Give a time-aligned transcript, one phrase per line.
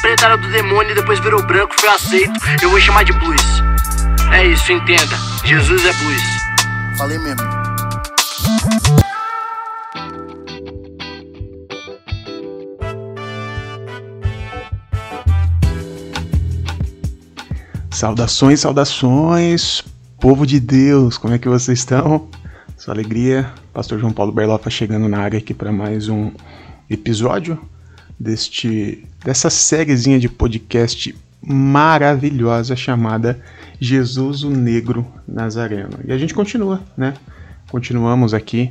[0.00, 2.32] preta era do demônio e depois virou branco, foi aceito.
[2.62, 3.42] Eu vou chamar de blues.
[4.32, 5.16] É isso, entenda.
[5.44, 6.22] Jesus é blues.
[6.96, 7.42] Falei mesmo.
[17.90, 19.82] Saudações, saudações,
[20.20, 22.28] povo de Deus, como é que vocês estão?
[22.76, 26.32] Sua alegria, Pastor João Paulo Berlofa chegando na área aqui para mais um
[26.90, 27.58] episódio
[28.18, 33.40] deste dessa sériezinha de podcast maravilhosa chamada
[33.80, 35.98] Jesus o Negro Nazareno.
[36.06, 37.14] E a gente continua, né?
[37.70, 38.70] Continuamos aqui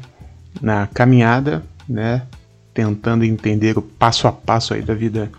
[0.62, 2.24] na caminhada, né?
[2.74, 5.32] Tentando entender o passo a passo aí da vida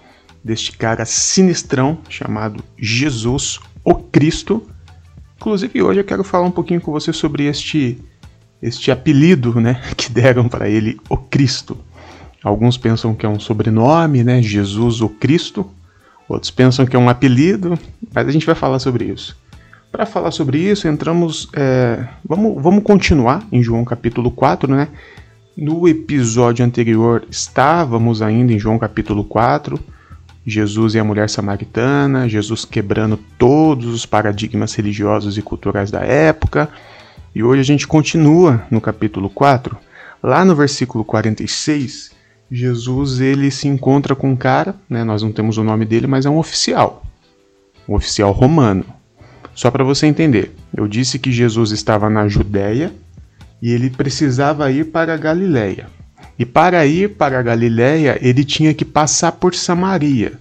[0.45, 4.69] deste cara sinistrão chamado Jesus, o Cristo.
[5.37, 7.99] Inclusive hoje eu quero falar um pouquinho com você sobre este
[8.63, 11.77] este apelido, né, que deram para ele, o Cristo.
[12.45, 15.67] Alguns pensam que é um sobrenome, né, Jesus o Cristo.
[16.29, 17.79] Outros pensam que é um apelido,
[18.15, 19.35] mas a gente vai falar sobre isso.
[19.91, 21.49] Para falar sobre isso, entramos.
[21.55, 24.89] É, vamos, vamos continuar em João capítulo 4, né?
[25.57, 29.79] No episódio anterior estávamos ainda em João capítulo 4,
[30.45, 36.69] Jesus e a mulher samaritana, Jesus quebrando todos os paradigmas religiosos e culturais da época.
[37.35, 39.77] E hoje a gente continua no capítulo 4.
[40.23, 42.11] Lá no versículo 46,
[42.55, 45.03] Jesus ele se encontra com um cara, né?
[45.03, 47.03] Nós não temos o nome dele, mas é um oficial.
[47.89, 48.85] Um oficial romano.
[49.57, 52.93] Só para você entender, eu disse que Jesus estava na Judéia
[53.61, 55.89] e ele precisava ir para a Galiléia.
[56.39, 60.35] E para ir para a Galiléia, ele tinha que passar por Samaria.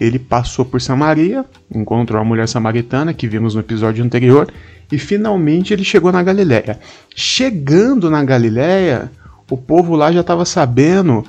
[0.00, 4.50] Ele passou por Samaria, encontrou a mulher samaritana que vimos no episódio anterior,
[4.90, 6.78] e finalmente ele chegou na Galiléia.
[7.14, 9.10] Chegando na Galiléia,
[9.50, 11.24] o povo lá já estava sabendo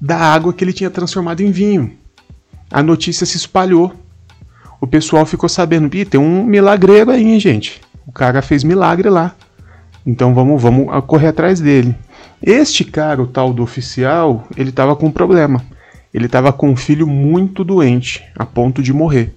[0.00, 1.96] da água que ele tinha transformado em vinho.
[2.70, 3.94] A notícia se espalhou
[4.80, 7.80] o pessoal ficou sabendo, Ih, tem um milagreiro aí, hein, gente.
[8.06, 9.34] O cara fez milagre lá.
[10.06, 11.94] Então vamos, vamos correr atrás dele.
[12.40, 15.64] Este cara, o tal do oficial, ele estava com um problema.
[16.14, 19.34] Ele estava com um filho muito doente, a ponto de morrer.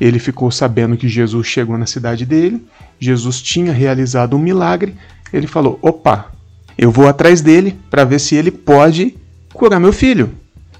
[0.00, 2.64] Ele ficou sabendo que Jesus chegou na cidade dele,
[2.98, 4.94] Jesus tinha realizado um milagre.
[5.32, 6.32] Ele falou: opa,
[6.76, 9.16] eu vou atrás dele para ver se ele pode
[9.58, 10.30] curar meu filho.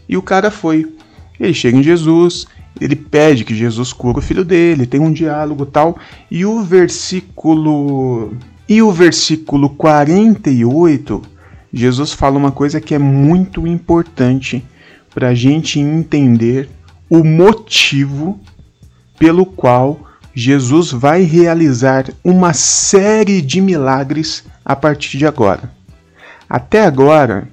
[0.08, 0.90] E o cara foi.
[1.38, 2.46] Ele chega em Jesus,
[2.80, 5.98] ele pede que Jesus cura o filho dele, tem um diálogo tal,
[6.30, 8.32] e o versículo
[8.68, 11.22] e o versículo 48,
[11.72, 14.64] Jesus fala uma coisa que é muito importante
[15.14, 16.68] para a gente entender
[17.08, 18.38] o motivo
[19.18, 20.00] pelo qual
[20.34, 25.72] Jesus vai realizar uma série de milagres a partir de agora.
[26.48, 27.48] Até agora,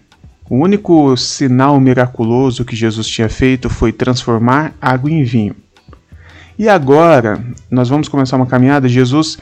[0.49, 5.55] o único sinal miraculoso que Jesus tinha feito foi transformar água em vinho.
[6.57, 8.87] E agora, nós vamos começar uma caminhada.
[8.87, 9.37] Jesus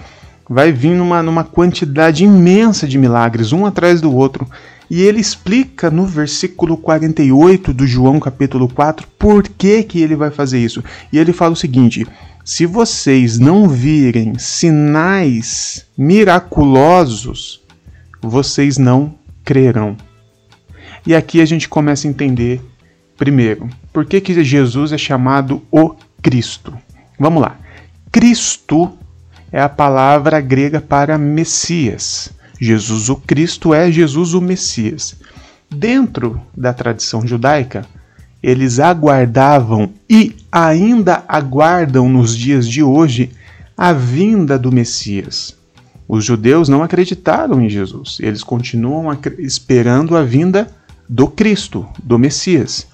[0.50, 4.48] vai vir numa, numa quantidade imensa de milagres, um atrás do outro.
[4.90, 10.32] E ele explica no versículo 48 do João capítulo 4 por que, que ele vai
[10.32, 10.84] fazer isso.
[11.12, 12.08] E ele fala o seguinte:
[12.44, 17.62] se vocês não virem sinais miraculosos,
[18.22, 19.96] vocês não crerão.
[21.06, 22.62] E aqui a gente começa a entender,
[23.18, 26.74] primeiro, por que, que Jesus é chamado o Cristo.
[27.20, 27.58] Vamos lá.
[28.12, 28.92] Cristo
[29.52, 32.32] é a palavra grega para Messias.
[32.60, 35.16] Jesus o Cristo é Jesus o Messias.
[35.70, 37.86] Dentro da tradição judaica,
[38.42, 43.32] eles aguardavam e ainda aguardam nos dias de hoje
[43.76, 45.56] a vinda do Messias.
[46.08, 50.68] Os judeus não acreditaram em Jesus, eles continuam esperando a vinda
[51.08, 52.88] do Cristo, do Messias.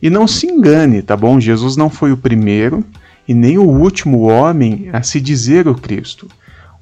[0.00, 1.40] E não se engane, tá bom?
[1.40, 2.84] Jesus não foi o primeiro
[3.26, 6.28] e nem o último homem a se dizer o Cristo.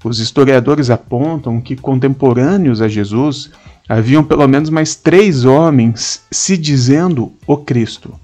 [0.04, 3.50] Os historiadores apontam que contemporâneos a Jesus
[3.88, 8.14] haviam pelo menos mais três homens se dizendo o Cristo.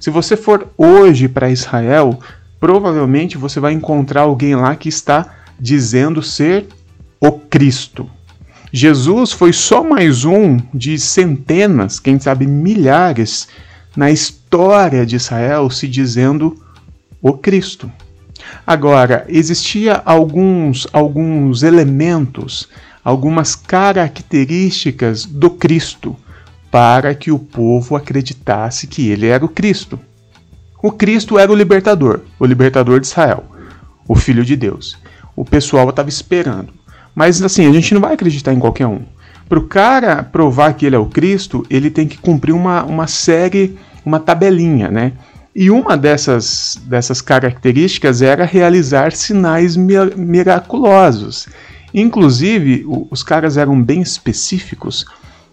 [0.00, 2.18] Se você for hoje para Israel,
[2.58, 6.66] provavelmente você vai encontrar alguém lá que está dizendo ser
[7.20, 8.08] o Cristo.
[8.78, 13.48] Jesus foi só mais um de centenas, quem sabe milhares,
[13.96, 16.62] na história de Israel se dizendo
[17.22, 17.90] o Cristo.
[18.66, 22.68] Agora, existia alguns alguns elementos,
[23.02, 26.14] algumas características do Cristo
[26.70, 29.98] para que o povo acreditasse que ele era o Cristo.
[30.82, 33.44] O Cristo era o libertador, o libertador de Israel,
[34.06, 34.98] o filho de Deus.
[35.34, 36.75] O pessoal estava esperando.
[37.16, 39.00] Mas assim, a gente não vai acreditar em qualquer um.
[39.48, 43.06] Para o cara provar que ele é o Cristo, ele tem que cumprir uma, uma
[43.06, 45.12] série, uma tabelinha, né?
[45.54, 51.48] E uma dessas, dessas características era realizar sinais miraculosos.
[51.94, 55.06] Inclusive, os caras eram bem específicos.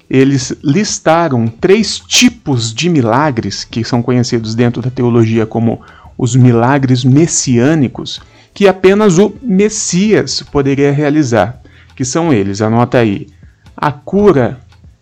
[0.10, 5.80] Eles listaram três tipos de milagres que são conhecidos dentro da teologia como
[6.18, 8.19] os milagres messiânicos,
[8.53, 11.61] que apenas o Messias poderia realizar,
[11.95, 13.27] que são eles, anota aí,
[13.75, 14.59] a cura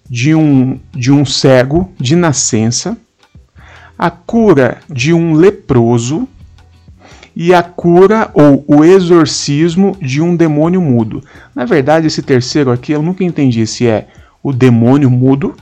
[0.09, 2.97] de um, de um cego de nascença,
[3.97, 6.27] a cura de um leproso
[7.35, 11.23] e a cura ou o exorcismo de um demônio mudo.
[11.55, 14.07] Na verdade, esse terceiro aqui eu nunca entendi se é
[14.43, 15.55] o demônio mudo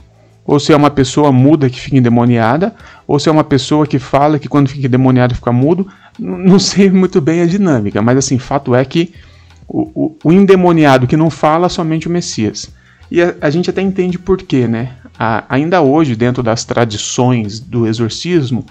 [0.44, 2.74] ou se é uma pessoa muda que fica endemoniada,
[3.06, 5.86] ou se é uma pessoa que fala que quando fica endemoniado fica mudo.
[6.20, 9.12] Não sei muito bem a dinâmica, mas assim, fato é que
[9.66, 12.70] o, o, o endemoniado que não fala somente o Messias.
[13.10, 14.92] E a, a gente até entende por quê, né?
[15.18, 18.64] A, ainda hoje, dentro das tradições do exorcismo,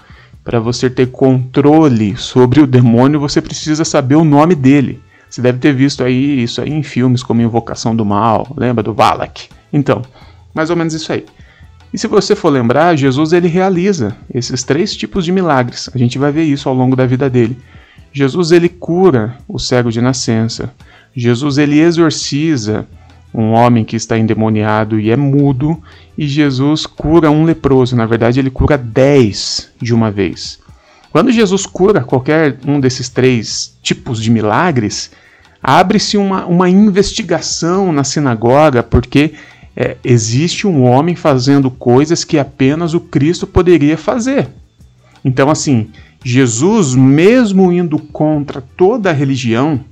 [0.44, 5.00] para você ter controle sobre o demônio, você precisa saber o nome dele.
[5.28, 8.94] Você deve ter visto aí isso aí em filmes como Invocação do Mal, lembra do
[8.94, 9.48] Valak?
[9.72, 10.02] Então,
[10.54, 11.24] mais ou menos isso aí.
[11.92, 15.90] E se você for lembrar, Jesus ele realiza esses três tipos de milagres.
[15.92, 17.58] A gente vai ver isso ao longo da vida dele.
[18.12, 20.72] Jesus ele cura o cego de nascença.
[21.14, 22.86] Jesus ele exorciza
[23.32, 25.80] um homem que está endemoniado e é mudo,
[26.18, 27.94] e Jesus cura um leproso.
[27.94, 30.58] Na verdade, ele cura dez de uma vez.
[31.12, 35.10] Quando Jesus cura qualquer um desses três tipos de milagres,
[35.62, 39.32] abre-se uma, uma investigação na sinagoga, porque
[39.82, 44.46] é, existe um homem fazendo coisas que apenas o Cristo poderia fazer.
[45.24, 45.88] Então, assim,
[46.22, 49.82] Jesus, mesmo indo contra toda a religião,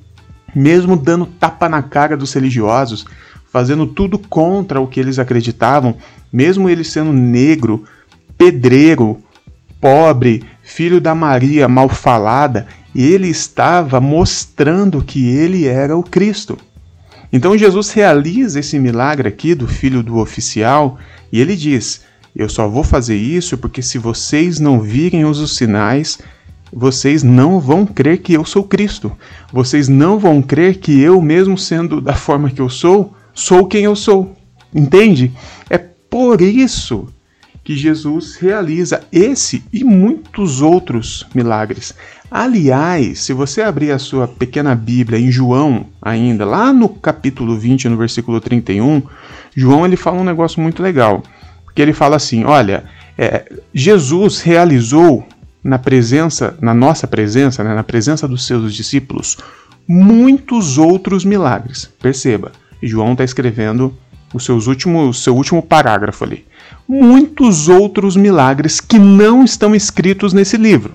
[0.55, 3.07] mesmo dando tapa na cara dos religiosos,
[3.51, 5.97] fazendo tudo contra o que eles acreditavam,
[6.31, 7.85] mesmo ele sendo negro,
[8.37, 9.23] pedreiro,
[9.81, 16.59] pobre, filho da Maria mal falada, ele estava mostrando que ele era o Cristo.
[17.33, 20.99] Então Jesus realiza esse milagre aqui do filho do oficial
[21.33, 22.03] e ele diz:
[22.35, 26.19] Eu só vou fazer isso porque se vocês não virem os sinais,
[26.73, 29.13] vocês não vão crer que eu sou Cristo.
[29.53, 33.85] Vocês não vão crer que eu, mesmo sendo da forma que eu sou, sou quem
[33.85, 34.35] eu sou.
[34.75, 35.33] Entende?
[35.69, 37.09] É por isso
[37.69, 41.95] que Jesus realiza esse e muitos outros milagres.
[42.31, 47.91] Aliás, se você abrir a sua pequena Bíblia em João, ainda lá no capítulo 20,
[47.91, 49.03] no versículo 31,
[49.55, 51.23] João ele fala um negócio muito legal.
[51.63, 52.85] Porque ele fala assim: olha,
[53.19, 53.45] é,
[53.75, 55.29] Jesus realizou
[55.63, 59.37] na presença, na nossa presença, né, na presença dos seus discípulos,
[59.87, 61.91] muitos outros milagres.
[62.01, 62.51] Perceba,
[62.83, 63.95] João está escrevendo
[64.33, 66.45] o seus últimos, seu último parágrafo ali.
[66.87, 70.93] Muitos outros milagres que não estão escritos nesse livro.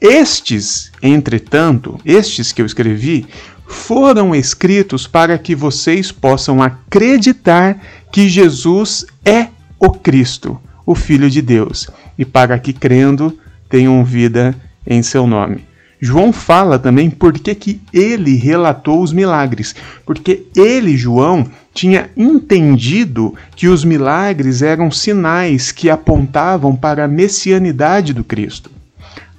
[0.00, 3.26] Estes, entretanto, estes que eu escrevi,
[3.66, 7.80] foram escritos para que vocês possam acreditar
[8.12, 9.48] que Jesus é
[9.78, 11.88] o Cristo, o Filho de Deus,
[12.18, 13.38] e para que crendo
[13.68, 14.54] tenham vida
[14.86, 15.64] em seu nome.
[16.00, 19.74] João fala também por que, que ele relatou os milagres,
[20.04, 28.12] porque ele, João, tinha entendido que os milagres eram sinais que apontavam para a messianidade
[28.12, 28.70] do Cristo.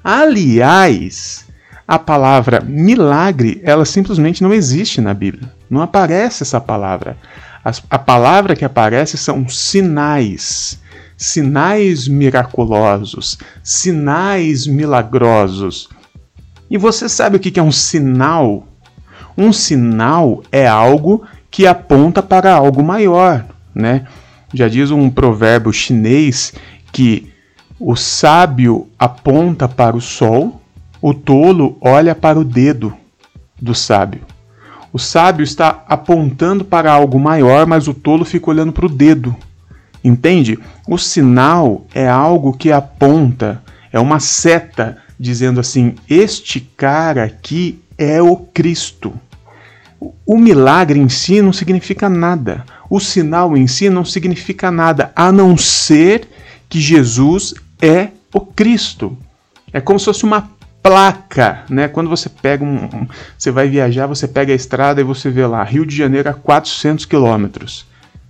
[0.04, 1.46] Aliás,
[1.88, 5.52] a palavra milagre, ela simplesmente não existe na Bíblia.
[5.70, 7.18] Não aparece essa palavra.
[7.90, 10.80] A, palavra que aparece são sinais
[11.18, 15.90] sinais miraculosos, sinais milagrosos.
[16.76, 18.68] E você sabe o que é um sinal?
[19.38, 24.06] Um sinal é algo que aponta para algo maior, né?
[24.54, 26.54] Já diz um provérbio chinês
[26.92, 27.32] que
[27.80, 30.62] o sábio aponta para o sol,
[31.02, 32.94] o tolo olha para o dedo
[33.56, 34.24] do sábio.
[34.92, 39.34] O sábio está apontando para algo maior, mas o tolo fica olhando para o dedo.
[40.04, 40.60] Entende?
[40.86, 43.64] O sinal é algo que aponta,
[43.94, 49.14] é uma seta dizendo assim: este cara aqui é o Cristo.
[50.26, 52.66] O milagre em si não significa nada.
[52.90, 56.28] O sinal em si não significa nada, a não ser
[56.70, 59.18] que Jesus é o Cristo.
[59.74, 60.50] É como se fosse uma
[60.84, 61.88] placa, né?
[61.88, 63.08] Quando você pega um,
[63.38, 66.34] você vai viajar, você pega a estrada e você vê lá Rio de Janeiro a
[66.34, 67.88] 400 quilômetros.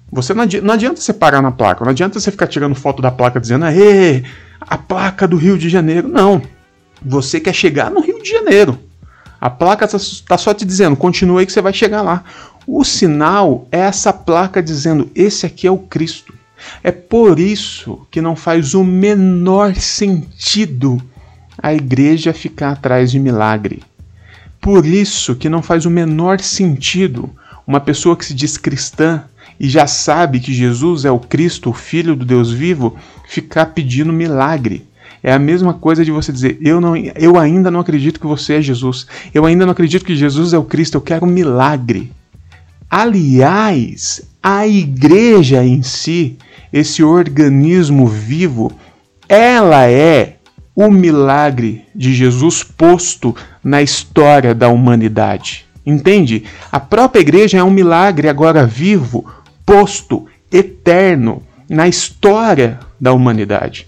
[0.10, 3.01] Você não adianta, não adianta você parar na placa, não adianta você ficar tirando foto
[3.01, 3.65] da placa dizendo,
[4.62, 6.08] a placa do Rio de Janeiro.
[6.08, 6.42] Não.
[7.02, 8.80] Você quer chegar no Rio de Janeiro.
[9.40, 9.98] A placa está
[10.28, 12.24] tá só te dizendo, continue aí que você vai chegar lá.
[12.66, 16.34] O sinal é essa placa dizendo, esse aqui é o Cristo.
[16.84, 21.02] É por isso que não faz o menor sentido
[21.62, 23.84] a igreja ficar atrás de milagre.
[24.60, 27.30] Por isso que não faz o menor sentido
[27.68, 29.24] uma pessoa que se diz cristã
[29.60, 32.98] e já sabe que Jesus é o Cristo, o Filho do Deus vivo,
[33.28, 34.88] ficar pedindo milagre.
[35.25, 38.58] É a mesma coisa de você dizer: eu, não, eu ainda não acredito que você
[38.58, 39.08] é Jesus.
[39.34, 40.98] Eu ainda não acredito que Jesus é o Cristo.
[40.98, 42.12] Eu quero um milagre.
[42.88, 46.38] Aliás, a igreja em si,
[46.72, 48.72] esse organismo vivo,
[49.27, 50.36] ela é
[50.75, 55.65] o milagre de Jesus posto na história da humanidade.
[55.84, 56.44] Entende?
[56.72, 59.25] A própria igreja é um milagre agora vivo,
[59.65, 63.88] posto, eterno na história da humanidade.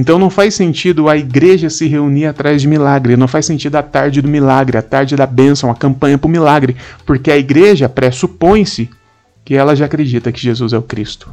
[0.00, 3.82] Então não faz sentido a igreja se reunir atrás de milagre, não faz sentido a
[3.82, 7.86] tarde do milagre, a tarde da bênção, a campanha para o milagre, porque a igreja
[7.86, 8.88] pressupõe-se
[9.44, 11.28] que ela já acredita que Jesus é o Cristo.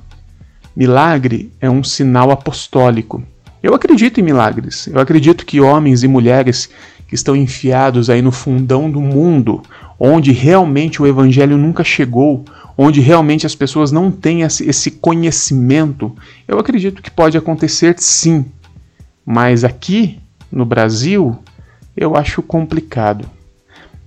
[0.75, 3.23] Milagre é um sinal apostólico.
[3.63, 4.87] Eu acredito em milagres.
[4.87, 6.69] Eu acredito que homens e mulheres
[7.07, 9.63] que estão enfiados aí no fundão do mundo,
[9.97, 12.43] onde realmente o evangelho nunca chegou,
[12.77, 16.13] onde realmente as pessoas não têm esse conhecimento,
[16.45, 18.45] eu acredito que pode acontecer sim.
[19.29, 20.19] Mas aqui
[20.49, 21.37] no Brasil,
[21.97, 23.29] eu acho complicado.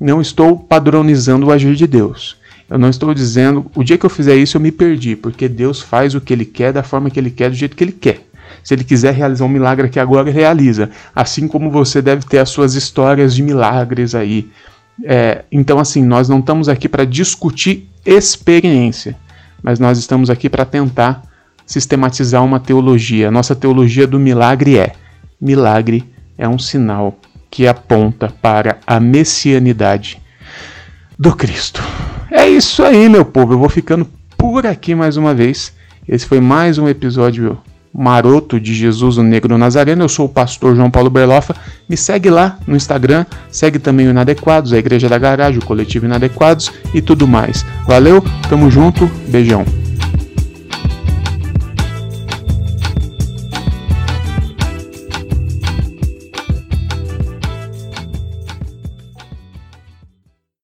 [0.01, 2.39] Não estou padronizando o agir de Deus.
[2.71, 5.83] Eu não estou dizendo, o dia que eu fizer isso eu me perdi, porque Deus
[5.83, 8.27] faz o que ele quer, da forma que ele quer, do jeito que ele quer.
[8.65, 10.89] Se ele quiser realizar um milagre aqui agora, realiza.
[11.15, 14.51] Assim como você deve ter as suas histórias de milagres aí.
[15.05, 19.15] É, então, assim, nós não estamos aqui para discutir experiência,
[19.63, 21.23] mas nós estamos aqui para tentar
[21.67, 23.31] sistematizar uma teologia.
[23.31, 24.95] Nossa teologia do milagre é:
[25.41, 26.05] milagre
[26.37, 27.19] é um sinal
[27.51, 30.21] que aponta para a messianidade
[31.19, 31.83] do Cristo.
[32.31, 33.55] É isso aí, meu povo.
[33.55, 34.07] Eu vou ficando
[34.37, 35.73] por aqui mais uma vez.
[36.09, 37.59] Esse foi mais um episódio
[37.93, 40.05] maroto de Jesus o Negro Nazareno.
[40.05, 41.57] Eu sou o pastor João Paulo Berlofa.
[41.89, 46.07] Me segue lá no Instagram, segue também o Inadequados, a Igreja da Garagem, o Coletivo
[46.07, 47.67] Inadequados e tudo mais.
[47.87, 49.65] Valeu, tamo junto, beijão.